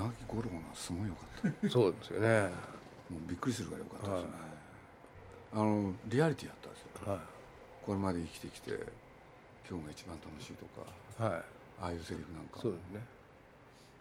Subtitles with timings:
[0.00, 1.68] 稲垣五郎がすごい良かった。
[1.68, 2.50] そうですよね。
[3.10, 4.30] もうびっくりするぐらい良かったですね、
[5.52, 7.12] あのリアリティやったんですよ。
[7.12, 7.20] は
[7.84, 8.70] これまで生きてきて
[9.68, 11.42] 今日が一番楽しいとかいはい。
[11.82, 12.60] ああいうセリフなんか。
[12.60, 13.00] そうですね。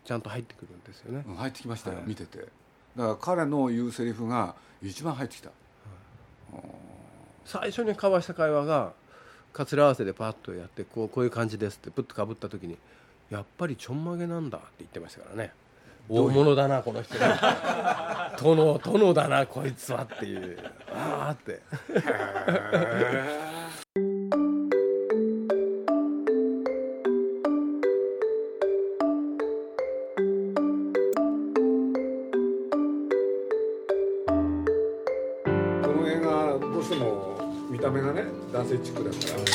[0.06, 1.24] ちゃんと入ってくるんですよね。
[1.28, 2.06] うん入ってきましたよ、はい。
[2.08, 2.40] 見てて。
[2.40, 2.50] だか
[2.96, 5.52] ら彼の言うセリフが一番入ってきた、
[7.46, 8.94] 最初に交わした会話が
[9.54, 12.78] かつら合わせでパッとやってこうこういう感じですってプッとかぶった時に
[13.30, 15.52] やっぱりちょんまげなんだって言ってましたからね
[16.12, 17.20] 大物だなこの人。
[17.20, 20.58] は殿殿だなこいつはっていう。
[20.92, 21.62] ああって。
[35.84, 37.38] この映画どうしても
[37.70, 39.46] 見た目がね男性チックだからっ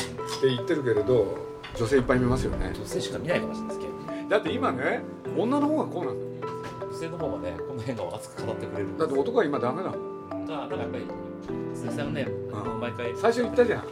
[0.41, 1.37] て言ってるけれど
[1.77, 2.73] 女性いっぱい見ますよね。
[2.77, 5.01] 女性しか見ないかもしれないですけどだって今ね
[5.37, 6.34] 女の方がこうなんだよ
[6.95, 11.05] 女性の方がねこの辺が熱く語ってくれるんだって男は今ダメだもんだからやっぱり
[11.75, 12.81] 鈴木さんがねん。
[12.81, 13.85] 毎回、最初言ったじゃん。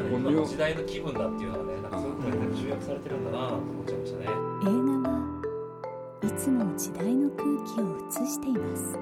[0.00, 4.24] うん、今の時代の気分だっていうのがねなんかそういうところに集約されてるんだなと思っちゃいましたね。
[4.24, 4.32] 映画
[5.10, 5.18] は
[6.22, 8.92] いつも時代の空気を映しています。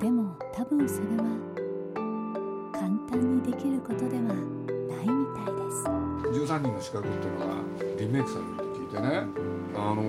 [0.00, 1.24] でも多分それは
[2.72, 4.34] 簡単にできることではない
[5.08, 5.84] みたいです。
[6.44, 7.54] 13人の資格っていうのが
[7.98, 9.26] リメイクされるってね。
[9.74, 10.02] あの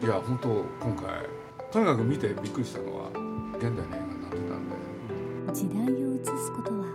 [0.00, 0.48] いや本当
[0.80, 1.26] 今回
[1.70, 3.08] とにかく見てびっくりしたのは
[3.56, 4.76] 現代の映画になってたんで。
[5.52, 6.86] 時代を映すことは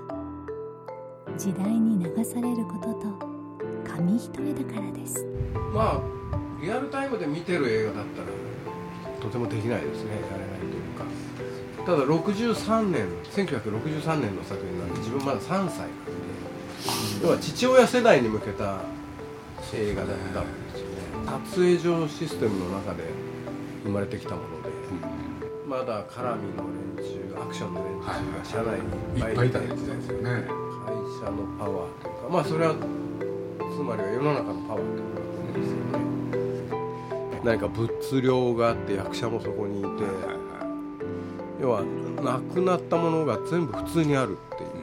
[1.37, 3.33] 時代に流されることと
[3.85, 5.25] 紙一重だからです。
[5.73, 6.01] まあ
[6.61, 8.27] リアルタイムで見てる映画だったら
[9.21, 11.03] とてもできないですねやれないというか。
[11.85, 15.73] ただ63年1963年の作品なんで自分まだ3歳なんで
[17.21, 18.81] 要は父親世代に向けた
[19.75, 20.39] 映画だった。
[20.39, 20.95] わけですよね。
[21.49, 23.03] 撮影上システムの中で
[23.83, 24.69] 生まれてきたもので
[25.67, 26.63] まだ絡みの
[26.97, 30.29] 連中アクションの連中が社内にいっぱいいた時代ですよね。
[30.85, 37.43] 会社のパワーというかまあそれはつまりは世の中のパワーということだと思うんですよね。
[37.43, 39.89] 何か物量があって役者もそこにいて
[41.61, 41.83] 要は
[42.21, 44.73] なくなったものが全部普通にあるっていう。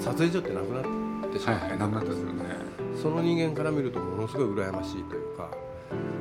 [0.00, 0.80] 撮影所ってなくな
[1.28, 2.49] ってしまって、はいはいなくなったですよね
[3.00, 5.50] その人間から見るとものすごい羨ましいというか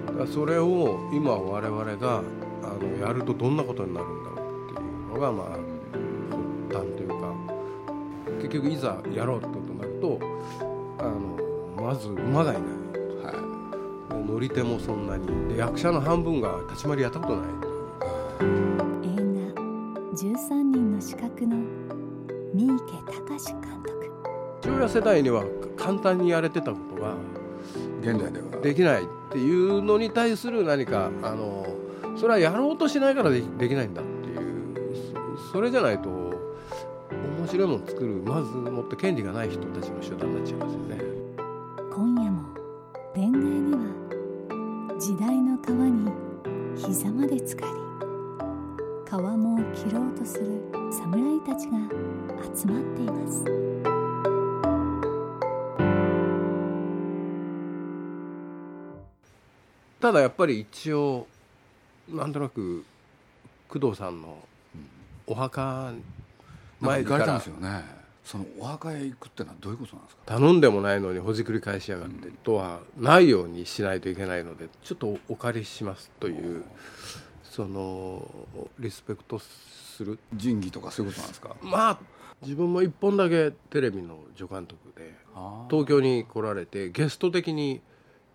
[0.08, 2.24] だからそれを今我々が
[2.64, 7.34] あのやるとどんなことになるんだろうっていうのがまあ発端というか
[8.38, 10.20] 結局いざやろうってことになると
[11.00, 12.64] あのまず馬がいない
[13.26, 13.32] は
[14.12, 17.46] で乗り手もそんなにで役者の半分が立ち回りやったことない
[19.04, 19.16] 映
[19.56, 19.62] 画
[20.16, 21.58] 「13人の資格」の
[22.54, 23.99] 三池隆監督
[24.62, 25.44] 父親世代には
[25.78, 27.14] 簡単にやれてたことがい
[28.02, 28.62] 現代では。
[28.62, 31.66] できないっていうのに対する何かあの
[32.18, 34.40] それはやろうとしないからできできないんだっていう。
[35.38, 36.10] そそれじゃないと
[37.40, 41.02] 面白いもの作るまずもっと権利がない人たちの集団になっちゃいますよね。
[41.92, 42.44] 今夜も
[43.16, 43.80] 恋愛には
[45.00, 46.12] 時代の川に
[46.76, 47.72] 膝まで浸かり
[49.10, 50.62] 川面を切ろうとする
[50.92, 51.78] 侍たちが
[52.56, 53.69] 集まっています
[60.10, 61.28] ただやっぱり一応
[62.10, 62.84] なんとなく
[63.68, 64.40] 工藤さんの
[65.28, 65.94] お墓
[66.80, 67.84] 前か行かれたんからですよね。
[68.24, 70.24] そのお墓へ行くってのはどういうことなんですか？
[70.26, 76.64] 頼んでもないのにほじくり返しやがってとはないようにしないといけないのでちょっとお借りしますという
[77.44, 78.28] その
[78.80, 80.18] リスペクトする。
[80.34, 81.56] 仁義とかそういうことなんですか？
[81.62, 82.00] まあ
[82.42, 85.14] 自分も一本だけテレビの助監督で
[85.70, 87.82] 東京に来られてゲスト的に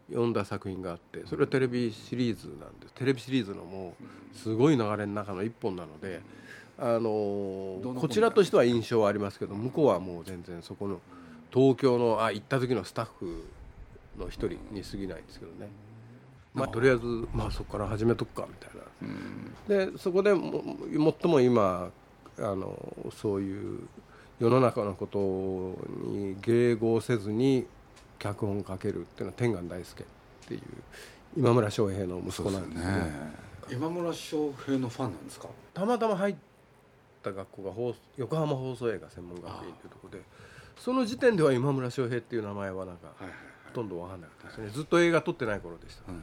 [0.09, 2.95] 読んだ作品があってそれはテレビシリーズなんです。
[2.95, 3.95] テレビシリーズのも
[4.35, 6.21] うすごい流れの中の一本なので
[6.79, 11.01] あのこちらとしては印象はありますけど向こうはもう全然そこの
[11.53, 13.45] 東京のあ行った時のスタッフ
[14.19, 15.69] の一人に過ぎないんですけどね。
[16.53, 17.05] まあ、とりあえず、
[17.35, 18.71] まあ、そこから始めとくかみたい
[19.03, 19.87] うん。
[19.87, 20.63] なでそこでも
[21.23, 21.91] 最も今
[22.39, 23.81] あのそういう
[24.39, 25.19] 世の中のこと
[26.09, 27.67] に迎合せずに
[28.19, 30.07] 脚本をかけるっていうのは天眼大輔っ
[30.49, 30.61] ていう
[31.37, 33.13] 今村翔平の息子なんですねね。
[33.71, 35.49] 今村翔平のファンなんですか？
[35.73, 36.37] たまたま入っ
[37.23, 40.23] た学校が放横浜放送映画専門学院というところで
[40.79, 43.33] その時点では今村翔平っていう名前はなんかはいはい
[43.67, 44.69] ほとんど分かんなかったですね。
[44.71, 46.13] ずっと映画撮ってない頃でした。
[46.13, 46.21] はい、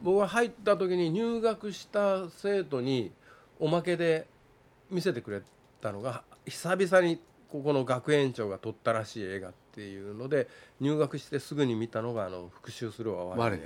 [0.00, 3.10] 僕が入った時に入学した生徒に
[3.58, 4.26] おまけで
[4.90, 5.42] 見せてくれ
[5.80, 7.20] たのが久々に
[7.50, 10.48] ここの学園長が撮ったらしい映画っていうので
[10.80, 13.62] 入学してすぐに見たのがあの復讐するは我に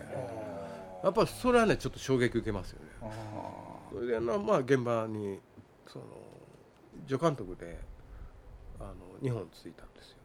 [1.03, 2.89] やっぱそれはねちょっと衝撃受けますよね。
[3.03, 3.09] あ
[3.93, 5.39] それでなまあ現場に
[5.87, 6.05] その
[7.07, 7.79] 助監督で
[8.81, 10.17] あの2本ついたんですよ。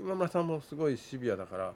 [0.00, 1.74] 今村さんもすごいシビアだから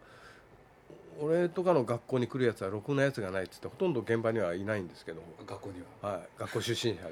[1.20, 6.10] 俺とかの学校に来るやつはろくなやつがないっつってほとんど現場にはいないんですけど、ー学校には。
[6.10, 7.10] はい、学校出身者が。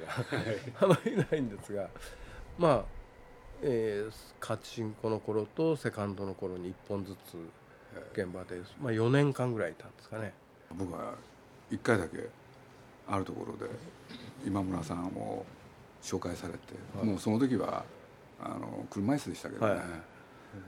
[0.81, 1.89] あまりいないんですが。
[2.59, 2.85] まあ、
[3.63, 7.37] えー、カチンコの頃とセカンドの頃に1本ずつ
[8.13, 10.33] 現場で、まあ、4年間ぐらいいたんですかね。
[10.75, 11.15] 僕は
[11.71, 12.29] 一回だけ
[13.07, 13.73] あるところで
[14.45, 15.45] 今村さんを
[16.03, 16.59] 紹介されて、
[16.97, 17.07] はい。
[17.07, 17.85] もうその時は
[18.43, 19.81] あの車椅子でしたけどね、は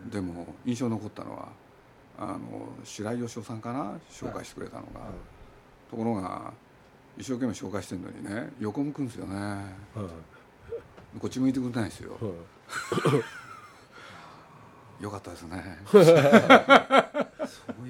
[0.09, 0.11] い。
[0.13, 1.49] でも印象に残ったのは
[2.17, 2.39] あの
[2.85, 5.01] 白井義雄さんかな紹介してくれたのが、
[5.91, 6.53] ところが
[7.19, 9.35] 一生懸命紹介してるのにね横向くんですよね。
[9.35, 9.63] は
[9.97, 10.34] い
[11.19, 12.17] こっち向いてくれないんですよ。
[12.21, 12.33] はい
[15.01, 15.79] よかったですね。
[15.91, 16.07] そうい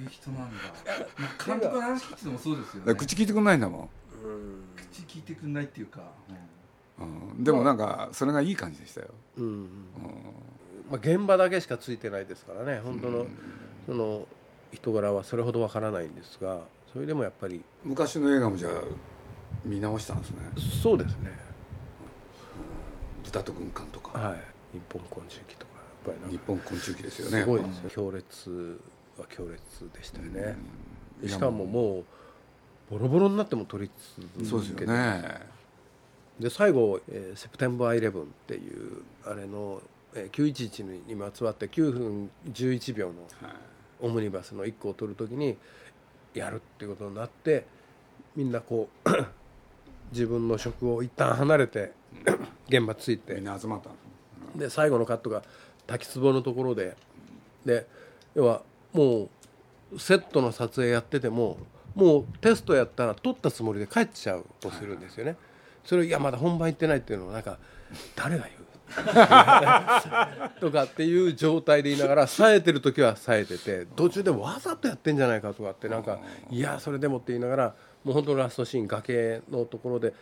[0.04, 0.54] う人なんだ、
[1.18, 2.94] まあ、監督の話聞いててもそうですよね。
[2.94, 3.90] 口聞いてくれないんだも
[4.76, 6.00] 口聞いてくんないっていうか、
[7.00, 9.44] ん、うん、でもなんかそれがいい感じでしたよ、うん。
[9.44, 9.68] うん。
[10.90, 12.80] まあ、現場だけしかついてないですからね。
[12.80, 13.26] 本当の
[13.86, 14.26] その
[14.72, 16.62] 人柄はそれほどわからないんですが
[16.92, 17.62] それでもやっぱり。
[17.84, 18.72] 昔の映画もじゃあ
[19.64, 20.38] 見直したんですね。
[20.82, 21.53] そうですね
[23.34, 24.38] 豚と軍艦とか、はい。
[24.72, 25.72] 日本昆虫記とか
[26.06, 27.40] やっぱり日本昆虫記ですよね。
[27.40, 28.80] すごいですよ強烈
[29.18, 30.56] は強烈でしたよね、
[31.22, 31.28] うん。
[31.28, 32.04] しかももう
[32.90, 34.48] ボロボロになっても撮り続けて。
[34.48, 35.40] そうですよね。
[36.38, 39.80] で最後「えーセプテンバーイレブン」っていうあれの、
[40.14, 43.56] えー911にまつわって9分11秒のはい。
[44.00, 45.56] オムニバスの1個を取るときに
[46.34, 47.64] やるっていうことになって
[48.34, 49.08] みんなこう
[50.12, 51.92] 自分の職を一旦離れて
[52.68, 55.42] 現場ついみてんな集まったんで最後のカットが
[55.86, 56.96] 滝壺のところで。
[57.64, 57.86] で
[58.34, 58.62] 要は
[58.92, 59.28] も
[59.92, 61.56] うセットの撮影やってても
[61.94, 65.36] もうテストやったら撮ったつもりで帰っちゃうとするんですよね。
[65.84, 67.58] それをいやまだ本番行ってないっていうのをなんか
[68.16, 68.64] 誰が言う？
[70.60, 76.18] とかっていう状態でいながら冴えてる時は冴えてて途中でわざとやってんじゃないかとかってなんか
[76.50, 77.74] いやそれでもって言いながら
[78.04, 80.12] もう本当ラストシーン崖のところで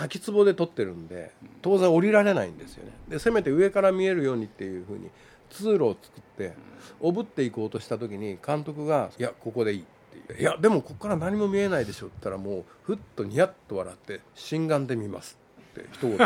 [0.00, 1.30] 滝壺で撮ってるんで
[1.60, 2.92] 当然降りられないんですよね。
[3.08, 5.10] でせめて上から見えるようにっていうふうに
[5.50, 6.54] 通路を作って
[7.00, 9.88] おぶっていこうとした時に監督が「いやここでいい」って
[10.28, 10.40] 言う。
[10.40, 15.36] いやでもここから何も見えないでしょ」って言ったらもうふっとニヤッと笑って「心眼で見ます」
[15.78, 16.16] って一言。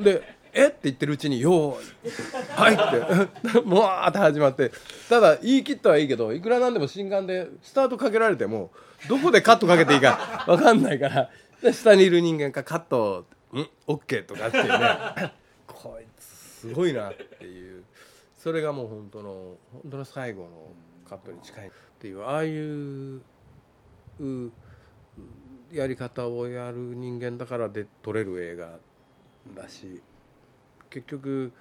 [0.00, 0.22] で
[0.54, 0.68] 「え？
[0.68, 2.12] っ?」て言ってるうちに「よーい。
[2.56, 2.74] はい」
[3.52, 3.60] って。
[3.68, 4.72] もわーって始まって。
[5.10, 8.70] ただ言い切ったはいいけどいくらなんでも心眼でスタートかけられても
[9.08, 11.30] どこでカットかけていいか分かんないから
[11.62, 13.68] で下にいる人間がカット「ん？
[13.86, 15.32] オッケー」とかっていうね。
[15.66, 17.84] こいつすごいなっていう。
[18.36, 20.48] それがもう本当の本当の最後の
[21.08, 22.22] カットに近いっていう。
[22.22, 23.20] ああいう
[24.20, 24.52] う
[25.72, 28.78] やり方をやる人間だからで撮れる映画
[29.54, 30.02] だし
[30.90, 31.52] 結局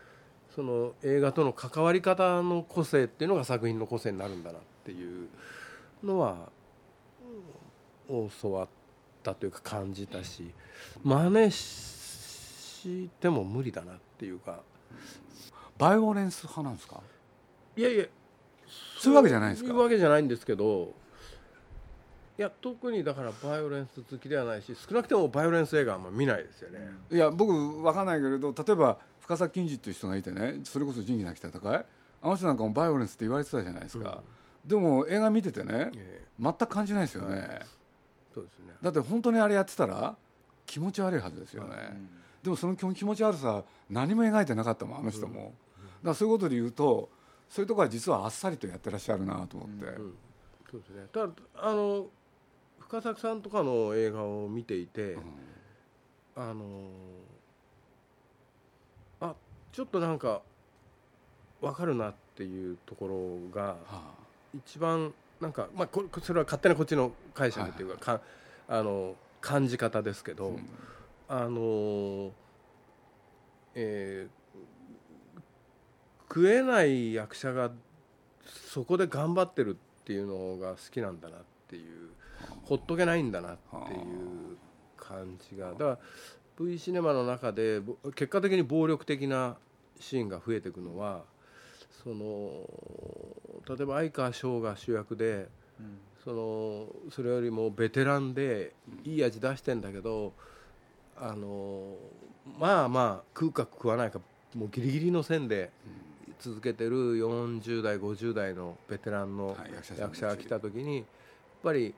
[0.56, 5.28] その映画との関わり方の個性っていうのが作品の個性になるんだなっていう
[6.04, 6.50] のは
[8.10, 8.68] うん教わっ
[9.28, 10.52] たというか感じたし
[11.04, 14.62] 真似しても無理だなっていうか。
[15.78, 17.02] バイオレンス派なんですか？
[17.76, 18.06] いやいや
[18.98, 19.68] そういうわけじゃないですか？
[19.68, 20.96] そういうわけじゃないんですけど
[22.40, 26.80] いや特にだからバイオレンス好きではないし少なくともバイオレンス映画はあんま見ないですよね、
[27.12, 31.86] いや僕分かんないけれど例えば深作金次っていう人がいてねそれこそ仁義なき戦い？
[32.24, 34.24] あの人なんかもバイオレンスって言われてたじゃないですか、
[34.66, 36.28] でも映画見ててねええ。
[36.40, 37.60] 全く感じないですよね、
[38.38, 38.76] そうですね。
[38.84, 40.16] だって本当にあれやってたら
[40.68, 41.76] 気持ち悪いはずですよね、
[42.44, 45.54] でもその気持ち悪さ何も描いてなかったもんあの人も、だか
[46.04, 47.10] らそういうことで言うと
[47.50, 50.14] そういうところは実はあっさりとやってらっしゃるなと思って、うん。
[50.70, 51.08] そうですね。
[51.12, 52.06] ただあの
[52.80, 55.18] 深作さんとかの映画を見ていて、
[56.36, 56.90] あの
[59.20, 59.34] あ
[59.72, 60.42] ちょっとなんか
[61.60, 64.14] 分かるなっていうところがは
[64.54, 68.22] 一番なんか、まあ、これそれは勝手なこっちの解釈っていうか,、か
[68.68, 70.58] あの感じ方ですけど、
[71.28, 72.32] あの
[73.76, 74.38] えー
[76.30, 77.72] 食えない役者が
[78.46, 81.40] そこで頑張ってるっていうのが好きなんだなっ
[81.70, 82.10] ていう
[82.64, 84.58] ほっとけないんだなっていう
[84.98, 86.00] 感じがだから
[86.60, 89.56] V シネマの中でぼ結果的に暴力的な
[90.00, 91.24] シーンが増えていくのは
[92.04, 92.16] その
[93.68, 95.48] 例えば相川翔が主役で
[96.24, 100.34] そのそれよりもベテランでいい味出してんだけど
[101.20, 101.96] あの
[102.60, 104.20] まあまあ食うか食わないか
[104.56, 105.72] もうギリギリの線で
[106.40, 109.58] 続けてる40代50代のベテランの
[109.98, 111.06] 役者が来た時にやっ
[111.64, 111.94] ぱり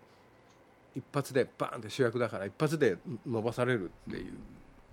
[0.95, 2.97] 一発でバーンって主役だから一発で
[3.27, 4.33] 伸ばされるっていう。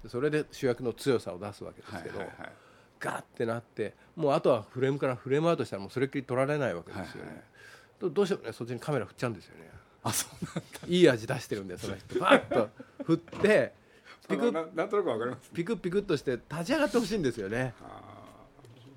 [0.08, 2.52] それで主役の強さを出すわけですけど、はいはいはい
[3.00, 7.42] ガーってなってもうあとはフレームからフレームアウトしたらもうそれっきり取られないわけですよね、はいはい。
[8.00, 9.70] どどうしてもねそっちにカメラ振っちゃうんですよね。
[10.02, 10.62] あそうなんだ。
[10.86, 12.70] いい味出してるんでその人バーッと。
[13.04, 13.72] 振って
[14.28, 17.74] ピクななんとなくわかりますピクピクっとして立ち上がってほしいんですよね。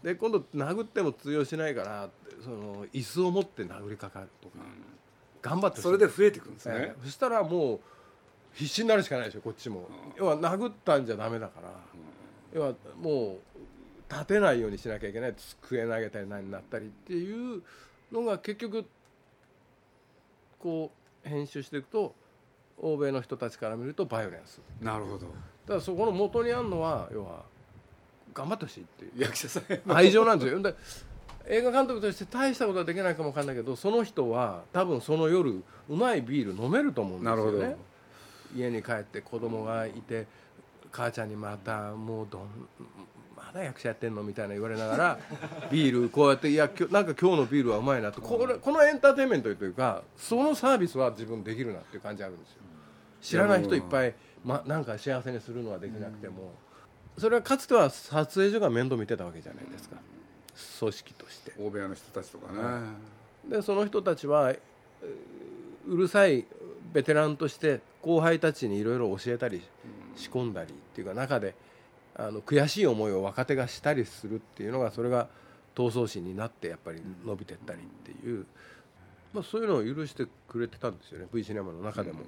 [0.03, 2.09] で今度殴っても通用しないから
[2.41, 4.53] その椅子を持って殴りかかるとか、
[5.41, 7.03] 頑張ってそれで増えていくんですね、ええ。
[7.03, 7.79] そしたらもう
[8.53, 11.69] 必死になるしかないでしょこっちも、要は殴ったんじゃダメだから、
[12.53, 13.39] 要はもう
[14.09, 17.61] 立てないようにしなきゃいけない机投げたり何になったりっていう
[18.11, 18.85] のが結局
[20.59, 20.91] こ
[21.25, 22.15] う編集していくと
[22.81, 24.61] 欧米の人たちから見るとバイオレンス。
[24.81, 25.19] なるほど。
[25.19, 25.25] だ
[25.67, 27.43] からそこの元にあるのは要は
[28.33, 29.63] 頑張ってほしいっていう役者さん。
[29.71, 30.59] へ愛情なんですよ。
[30.63, 30.75] で
[31.47, 37.63] 映画監督として大したことはできないかもわかんないけどその人は多分その夜うまいビール飲めると思うんですよなるほど。
[37.63, 37.75] ね
[38.55, 40.25] 家に帰って子供がいて
[40.91, 42.47] 母ちゃんにまたもうどん
[43.53, 45.19] まだ役者やってんのみたいな言われながら
[45.71, 48.21] ビールこうやっていやなんか今日のビールはうまいなと。
[48.21, 52.57] これこのエンターテインメントというかそのサービスは自分できるなっていう感じあるんですよ。
[53.21, 54.15] 知らない人いっぱい、
[54.45, 56.53] ま、なんか幸せにするのはできなくても、
[57.17, 59.97] それはかつては撮影所が面倒見てたわけじゃないですか。
[60.79, 61.53] 組織として。
[61.57, 62.59] 大部屋の人たちとかね、
[63.57, 65.39] でその人たちはえー
[65.89, 66.45] うるさい
[66.93, 69.61] ベテランとして後輩たちにいろいろ教えたり
[70.15, 71.55] 仕込んだりっていうか中で
[72.19, 75.29] あの悔しい思いを若手がしたりするっていうのがそれが
[75.73, 78.45] 闘争心になってやっぱり伸びてったりっていう、
[79.33, 82.19] まあ、そういうのを許してくれてたんですよね V シネマの中でも。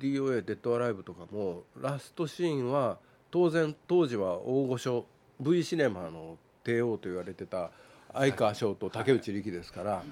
[0.00, 2.98] DOA「デッド・アライブ」とかもラストシーンは
[3.30, 5.06] 当然当時は大御所
[5.38, 7.70] V シネマの帝王と言われてた
[8.12, 10.02] 相川翔と竹内力ですから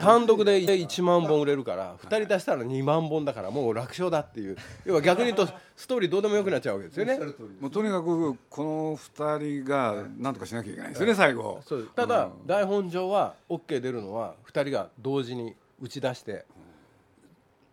[0.00, 4.56] 単独で1万本売れるから2人足したら2万本だからもう楽勝だっていう。
[4.84, 7.18] 要は逆に言うとストーリーどうでもよくなっちゃうわけですよね。
[7.60, 11.62] もうとにかくこの2人が何とかしなきゃいけないですよね最後。
[11.94, 16.44] ただ台本上は OK 出るのは2人が同時に打ち出して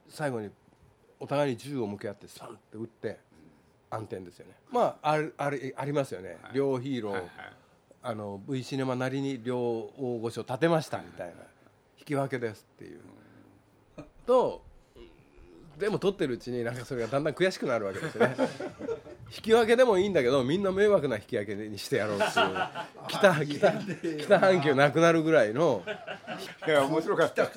[0.08, 0.50] 最後に
[1.20, 3.18] お互いに銃を向け合ってサンって撃って
[3.90, 4.54] 暗転ですよね。
[4.72, 5.50] まああるあ
[5.86, 7.24] りますよね、両ヒーロー、
[8.04, 11.34] あの V シネマなりに両大御所立てましたみたいな
[12.00, 13.00] 引き分けですっていう。
[14.26, 14.64] と
[15.78, 18.36] でも撮ってるうちになんかそれがだんだん悔しくなるわけですよね。
[19.34, 22.34] 引き分けでもいいんだけどみんな迷惑な引き分けにしてやろうっていう。
[23.08, 25.84] 北北北半球なくなるぐらいの。
[26.68, 27.50] いや面白かった。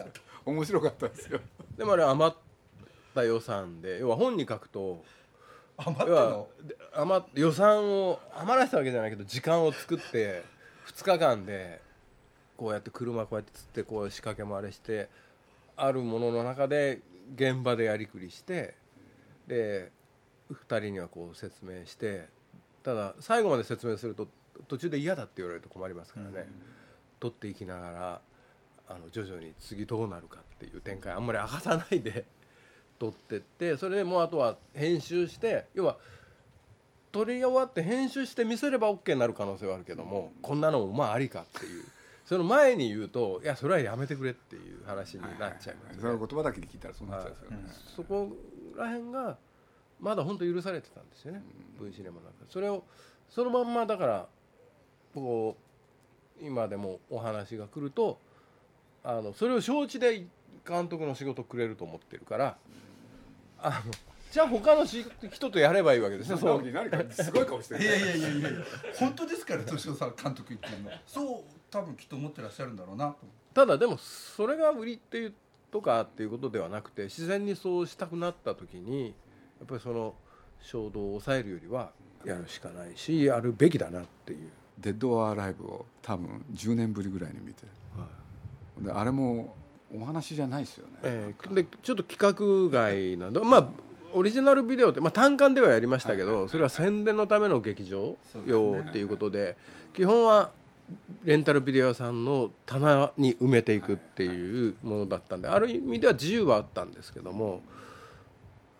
[0.47, 1.41] 面白かったですよ。
[1.77, 2.37] でもあれ余っ
[3.15, 5.03] た予算で要は本に書くと
[5.77, 6.49] 余ったの？
[6.63, 10.45] で余っ予算を余らせたわけじゃないけど時間を作って
[10.87, 11.81] 2日間で
[12.57, 15.09] こうやって車こうやって釣ってこう仕掛けもあれして
[15.77, 17.01] あるものの中で
[17.35, 18.75] 現場でやりくりして
[19.47, 19.91] で
[20.53, 22.29] 2人にはこう説明して
[22.83, 24.29] ただ最後まで説明すると
[24.69, 26.47] 途中で嫌だって言われると困りますからね、
[27.19, 28.21] 取っていきながら
[28.87, 32.25] あの徐々に次どうなるかっていう展開あんまり明かさないで
[32.99, 35.97] 撮ってってそれでもうあとは編集して要は
[37.13, 41.85] 撮り終わって編集して見せれば OK になる可能性はあるけども、こんなのもまあありかっていう。
[42.25, 47.57] その前に言うといやそれはやめてくれっていう話になっちゃいますね、その言葉だけで聞いたらそうなっちゃうんですよね、
[47.97, 48.29] そこ
[48.77, 49.37] ら辺が
[50.01, 51.43] まだ本当許されてたんですよね、
[51.79, 52.47] V シネマなんか。
[52.49, 52.83] それを
[53.29, 54.27] そのまんまだから
[55.15, 55.57] こ
[56.41, 58.19] う今でもお話が来ると
[59.05, 60.27] あのそれを承知で
[60.67, 62.57] 監督の仕事くれると思ってるから
[63.65, 63.93] あの
[64.31, 66.39] じゃあ他のし人とやればいいわけですね。
[66.39, 66.63] そう。
[66.73, 68.61] 何かすごい顔してるいやいやいやいやいや。
[68.99, 70.91] 本当ですから敏夫さん監督言ってるの。
[71.07, 73.19] そう多分きっと思ってらっしゃるんだろうなと。
[73.23, 75.35] 思ただでもそれが売りっていう
[75.71, 80.15] とかっていうことではなくて自然にそうしたくなった時にやっぱりその
[80.61, 81.93] 衝動を抑えるよりは
[82.25, 84.51] やるしかないしやるべきだなっていう。
[84.79, 87.63] デッド・オア・ライブを多分10年ぶりぐらいに見て。
[88.81, 89.55] であれも
[89.95, 93.69] お話じゃないですよね、えーでちょっと規格外などまあ
[94.13, 99.57] オリジナルビデオって、まあ、単館ではやりましたけど、それは宣伝のための劇場用っていうことで
[99.93, 100.53] 基本は
[101.25, 107.63] レンタルビデオ屋さんの棚に埋めていくっていうものだったんである意味では自由はあったんですけども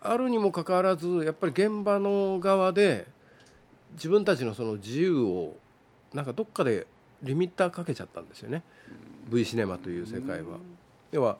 [0.01, 3.07] あるにもかかわらずやっぱり現場の側で
[3.95, 5.55] 自分たちのその自由を
[6.13, 6.87] なんかどっかで
[7.23, 8.61] リミッターかけちゃったんですよね。
[9.27, 10.59] V シネマという世界は。
[11.11, 11.37] 要は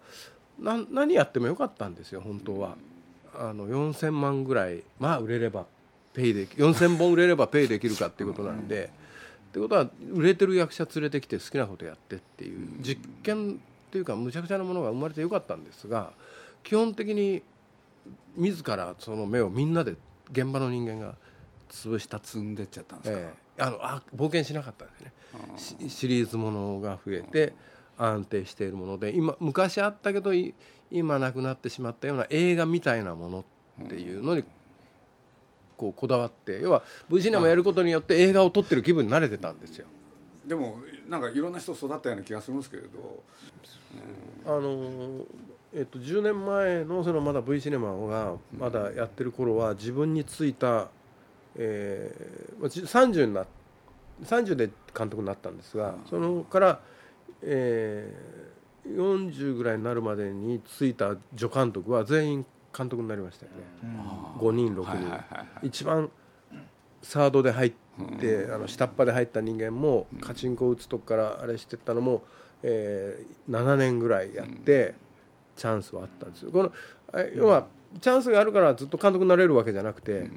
[0.60, 2.76] な何やってもよかったんですよ本当は。
[3.38, 5.66] あの4000万ぐらいまあ売れれば
[6.14, 8.86] ペイで4000本売れればペイできるかっていうことなんで。
[8.86, 13.56] ってことは売れてる役者連れてきて好きなことやってっていう実験っ
[13.90, 16.12] ていうかむちゃくちゃなものが生まれてよかったんですが
[16.62, 17.42] 基本的に
[18.36, 19.96] 自らその目をみんなで
[20.30, 21.16] 現場の人間が
[21.70, 24.94] 潰した積んでっちゃったんですか、ええあのあ冒険しなかったんで
[25.58, 27.54] すねしシリーズものが増えて
[27.98, 30.54] 安定しているもので今昔あったけどい
[30.92, 33.46] 今なくなってしまったような映画みたいなもの
[33.84, 34.44] っていうのに
[35.78, 39.88] こうこだわって要は V シネマやることによって映画を撮ってる気分に慣れてたんですよ。
[40.46, 40.78] でも
[41.10, 43.24] なんかいろんな人育ったような気がするんですけれど。
[44.46, 45.26] あのー
[45.74, 50.90] えっと、10年前のそのまだ V シネマがまだやってる頃は自分についた、
[51.56, 53.46] えーまあじ30にな
[54.24, 56.80] 30で監督になったんですがそのから、
[57.42, 63.58] えー、40ぐらいになるまでについた助監督は全員監督になりましたよね、
[64.38, 65.68] 5人6人、はいはいはいはい。
[65.68, 66.10] 一番
[67.02, 67.74] サードで入っ
[68.20, 72.24] て、あの下っ端で入った人間もカチンコ打つとこからあれしてったのも、
[72.64, 74.96] えー7年ぐらいやって、
[75.56, 76.52] チャンスはあったんですよ。
[76.52, 76.74] この
[77.14, 77.68] え要は
[78.02, 80.30] チャンスがあるからずっと監督になれるわけじゃなくて、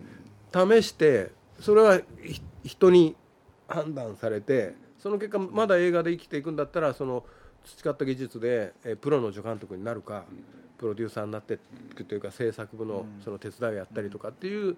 [0.53, 3.17] 試してそれはひ人に
[3.67, 7.25] 判断されてその結果まだ映画で生きていくんだったらその
[7.65, 10.25] 培った技術で、えープロの助監督になるか、
[10.79, 11.55] プロデューサーになって
[11.91, 14.77] いくというか制作部のその手伝いをやったりとかっていう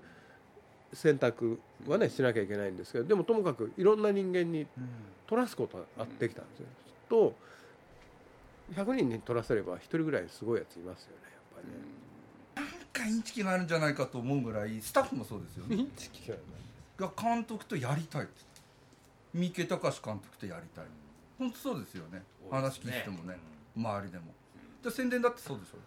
[0.93, 4.67] 選択はねしなきゃいけないんですけどでもともかくいろんな人間に
[5.27, 6.67] 取らすことができたんですよ。
[7.09, 7.35] と
[8.75, 11.63] 100人に取らせれば1人ぐらいすごいやついますよねやっ
[12.57, 12.71] ぱりね。
[12.81, 15.77] なんかインチキがあるんじゃないかと思うぐらいスタッフもそうですよね。
[15.77, 16.37] インチキが
[16.99, 18.33] が監督とやりたいって
[19.33, 20.85] 三池隆監督とやりたい。
[21.39, 22.23] 本当そうですよね。
[22.51, 23.39] 話聞いててもね。
[23.77, 24.25] 周りでも。
[24.83, 25.79] じゃあ宣伝だってそうでしょ。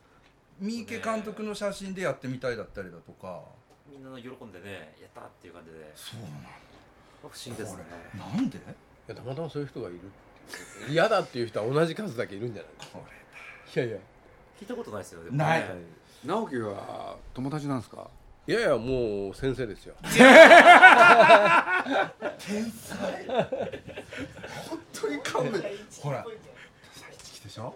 [0.60, 3.42] 三池監督の写真でやってみたいだったりだとか。
[3.90, 5.92] みんな喜んでねやったっていう感じで。
[5.96, 6.28] そうな
[7.22, 7.84] 不思議ですね。
[8.16, 8.58] のなんで？
[8.58, 8.62] い
[9.08, 10.00] やたまたまそういう人がいる
[10.90, 12.72] 嫌だっていう人は同じ数だけいるんじゃない？
[12.92, 13.04] こ
[13.76, 13.98] いやいや。
[14.60, 15.60] 聞いたことないですよでもない。
[15.62, 15.68] ね
[16.26, 18.08] 直樹は友達なんですか？
[18.46, 19.96] いやいやもう先生ですよ。
[20.04, 20.14] 本
[24.92, 25.64] 当に勘弁。
[26.02, 26.26] ほら。
[27.44, 27.74] でしょ？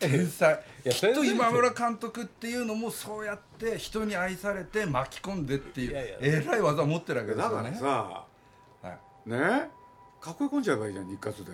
[0.00, 0.64] 天才。
[0.84, 6.16] いやきっと今村監督っていうのもそうやって人に愛されて巻き込んでっていういやいや。
[6.20, 8.24] えらい技を持ってるわけですだからよねさ
[8.82, 8.90] は
[9.26, 9.30] い。
[9.30, 9.70] ね？
[10.26, 11.52] 囲い込んじゃえばいいじゃん日活で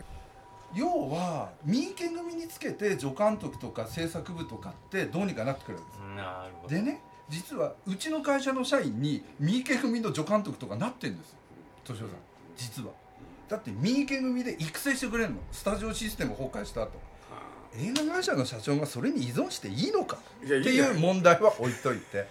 [0.75, 6.01] 要は三池組につけて助監督とか制作部とかってどうにかなってくるわけです。
[6.03, 6.75] うんなるほど。
[6.75, 11.37] でね実はうちの会社の社員に三池組の助監督とかなってんですよ
[11.85, 12.19] 敏夫さん。
[12.57, 12.93] 実は。
[13.49, 15.37] だって三池組で育成してくれるの。
[15.53, 16.93] スタジオシステム崩壊した後。
[17.79, 20.19] 映画会社の社長がそれに依存していいのか？
[20.43, 22.27] っていう問題は置いといて。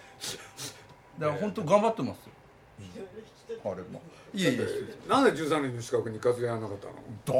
[1.18, 2.32] だから本当頑張ってますよ。
[3.64, 4.02] あれも
[4.36, 5.08] いえいえ。
[5.08, 6.94] なんで13人の資格日活でやらなかったの？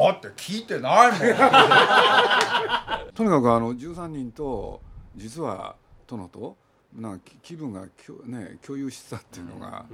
[0.09, 1.21] だって聞いてないもん。
[3.15, 4.81] とにかくあの13人と
[5.15, 6.57] 実は殿と
[6.95, 9.85] なんか気気分がきょ、ね、共有してたっていうのが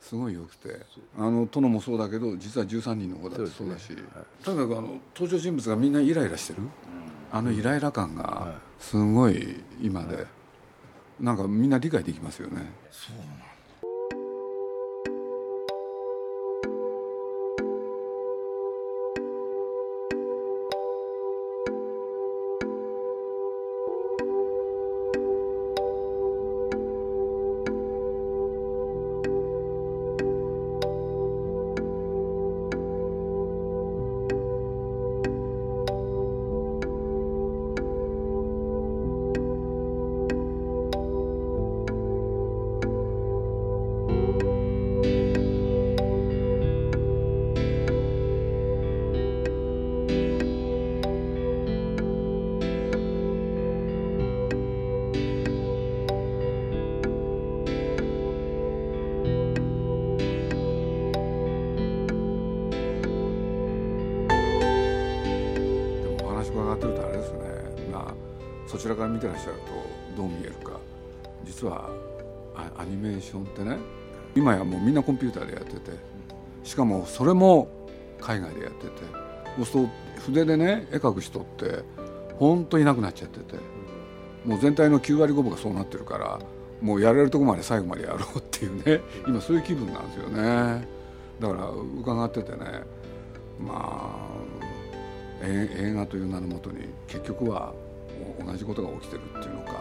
[0.00, 0.80] すごい良くて、
[1.16, 3.96] あの殿もそうだけど実は13人の方だってそうだし、
[4.44, 6.58] とにかくあの登場人物がみんなイライラしてる、
[7.30, 10.26] あのイライラ感がすごい今で、
[11.20, 12.72] なんかみんな理解できますよね。
[12.90, 13.16] そう
[69.22, 69.52] てらっしゃる
[70.16, 70.78] とどう見えるか。
[71.44, 71.90] 実は
[72.76, 73.76] アニメーションってね
[74.34, 75.96] 今やもうみんなコンピューターでやってて
[76.64, 77.68] しかもそれも
[78.20, 78.90] 海外でやってて
[79.56, 79.90] そうすると
[80.22, 81.82] 筆でね絵描く人って
[82.38, 83.60] 本当いなくなっちゃってて
[84.44, 86.38] もう全体の9割5分がそうなってるから
[86.80, 90.86] もうやれるとこまで最後までやろうっていうね 今そういう気分なんですよね。
[91.40, 91.68] だから
[92.00, 92.58] 伺っててね
[93.60, 97.72] まあ映画という名のもとに結局は
[98.44, 99.80] 同じことが起きてるっていうのか、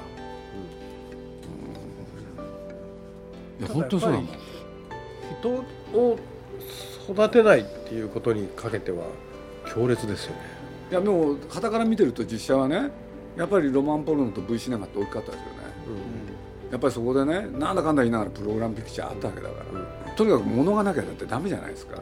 [3.59, 4.11] うん、いや本当そう。
[4.11, 4.27] なの
[5.39, 5.49] 人
[5.97, 6.19] を
[7.09, 9.05] 育てないっていうことにかけては
[9.65, 10.41] 強烈ですよね。
[10.91, 12.91] いやでもはたから見てると実写はね
[13.37, 15.51] やっぱりロマンポルノと V シネマって大きかったですよね、
[16.65, 22.01] うん、やっぱりそこでねなんだかんだ言いながらプログラムピクチャーあったわけだから、うん、とにかく物がなきゃだってダメじゃないですか。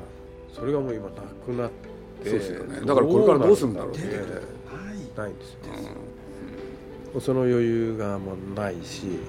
[0.53, 1.11] それがもう今な
[1.45, 1.89] くなって。
[2.23, 2.81] そうですよね。
[2.81, 4.09] だからこれからどうするんだろうってな
[5.27, 5.73] いんですよ、うん、
[7.19, 9.19] その余裕がもうないし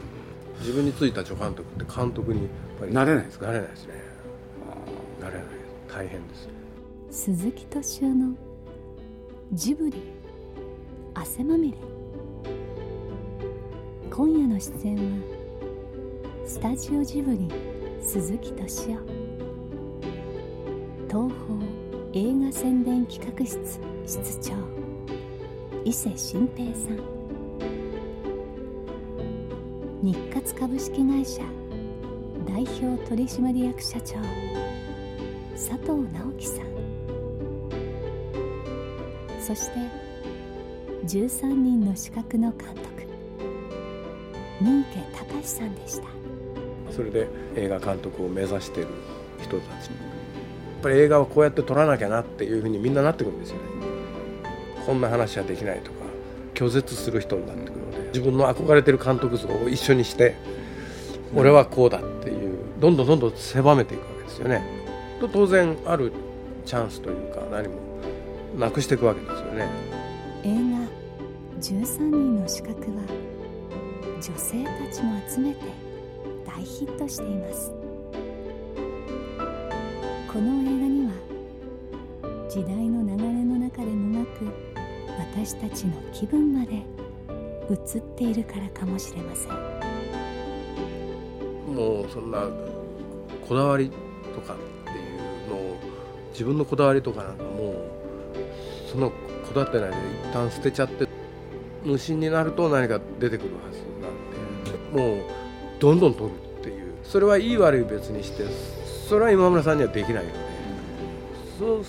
[0.60, 2.48] 自分についた助監督って監督にやっ
[2.80, 3.46] ぱりなれないですか？
[3.46, 3.94] なれないですね。
[5.20, 5.44] なれない。
[5.88, 6.52] 大変ですね。
[7.10, 8.34] 鈴木敏夫の
[9.52, 10.02] ジブリ
[11.14, 11.78] 汗まみれ。
[14.10, 15.02] 今夜の出演は
[16.46, 17.48] スタジオジブリ
[18.02, 18.98] 鈴木敏夫。
[21.08, 21.58] 東宝
[22.12, 24.54] 映画宣伝企画室室長
[25.84, 27.19] 伊勢新平さん
[30.02, 31.42] 日活株式会社
[32.46, 34.14] 代表取締役社長
[35.52, 36.66] 佐藤直樹さん。
[39.38, 39.76] そして
[41.04, 43.06] 13人の資格の監督
[44.62, 46.06] 三池隆さんでした。
[46.90, 48.88] それで映画監督を目指している
[49.42, 49.92] 人たちや
[50.80, 53.62] っぱり映画はこうやって撮らなきゃなっていうふうにみんななってくるんですよね。
[54.86, 55.98] こんな話はできないとか
[56.54, 57.79] 拒絶する人になってくる。
[58.12, 60.37] 自分の憧れてる監督像を一緒にして
[61.35, 64.62] 俺はこうだっていうどんどんどんどん狭めていくわけですよね。
[65.20, 66.12] と当然ある
[66.64, 67.75] チャンスというか何も
[68.59, 69.68] なくしていくわけですよね。
[70.44, 70.88] 映画
[71.61, 73.03] 「13人の資格」は
[74.16, 75.59] 女性たちも集めて
[76.46, 77.73] 大ヒットしています。
[80.33, 81.12] この映画には
[82.49, 84.46] 時代の流れの中でもがく
[85.18, 86.83] 私たちの気分まで
[87.70, 89.52] 映っているからかもしれません。
[91.74, 92.48] もうそんな
[93.48, 93.90] こだわり
[94.35, 95.76] とかっていうのを
[96.33, 97.76] 自分のこだわりとかなんかもう
[98.90, 99.16] そのこ
[99.54, 99.96] だわってないで
[100.30, 101.06] 一旦捨てちゃって
[101.85, 105.24] 無心になると何か出てくるはずなんでもう
[105.78, 106.92] どんどん取るっていう。
[107.04, 108.44] それはいい悪い別にして
[109.09, 110.35] それは今村さんにはできないよね。
[111.59, 111.85] そう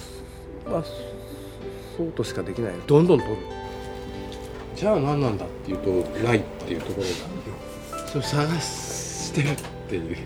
[0.70, 0.84] まあ
[1.98, 2.74] そうとしかできない。
[2.86, 3.38] どんどん取る。
[4.82, 5.92] じゃあ何なんだっていうと
[6.22, 7.08] ないっていうところ
[8.00, 9.56] がそれ探してるっ
[9.88, 10.18] ていう。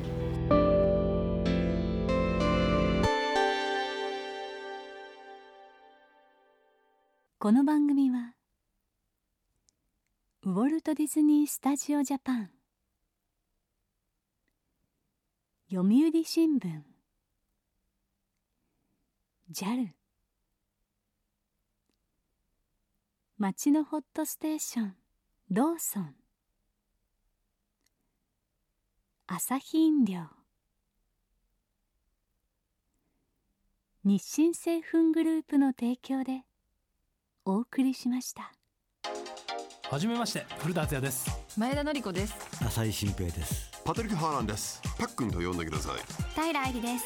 [7.38, 8.34] この番組は
[10.44, 12.50] ウォルト・ディズニー・スタジオ・ジャパン。
[15.70, 16.82] 読売新聞。
[19.52, 19.89] JAL
[23.38, 24.95] 町のホットステーション
[25.52, 26.15] ローソン。
[29.28, 30.21] 朝日飲料。
[34.06, 36.43] 日清製粉グループの提供で
[37.43, 38.54] お送りしました。
[39.89, 41.30] はじめまして古田敦也です。
[41.58, 42.34] 前田紀子です。
[42.65, 43.69] 浅井新平です。
[43.84, 44.82] パトリック・ハーランです。
[44.98, 45.95] パックンと呼んでください。
[46.34, 47.06] 平愛理です。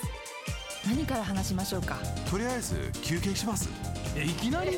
[0.87, 1.97] 何から話しましょうか？
[2.29, 3.67] とりあえず休憩します。
[4.15, 4.77] えいきなり？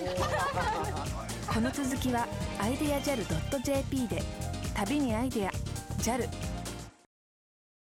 [1.54, 2.26] この続きは
[2.60, 4.22] アイデア JAL.jp で
[4.74, 5.52] 旅にアイデア
[5.98, 6.30] JAL